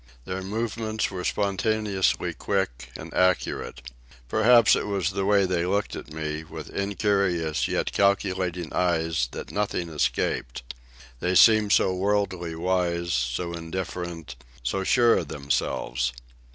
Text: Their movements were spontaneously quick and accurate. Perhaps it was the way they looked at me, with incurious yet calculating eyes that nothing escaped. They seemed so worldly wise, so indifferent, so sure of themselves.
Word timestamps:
Their 0.25 0.41
movements 0.41 1.11
were 1.11 1.23
spontaneously 1.23 2.33
quick 2.33 2.89
and 2.97 3.13
accurate. 3.13 3.81
Perhaps 4.27 4.75
it 4.75 4.87
was 4.87 5.11
the 5.11 5.25
way 5.27 5.45
they 5.45 5.63
looked 5.67 5.95
at 5.95 6.11
me, 6.11 6.43
with 6.43 6.71
incurious 6.71 7.67
yet 7.67 7.91
calculating 7.91 8.73
eyes 8.73 9.29
that 9.31 9.51
nothing 9.51 9.89
escaped. 9.89 10.73
They 11.19 11.35
seemed 11.35 11.71
so 11.73 11.93
worldly 11.93 12.55
wise, 12.55 13.13
so 13.13 13.53
indifferent, 13.53 14.35
so 14.63 14.83
sure 14.83 15.17
of 15.17 15.27
themselves. 15.27 16.11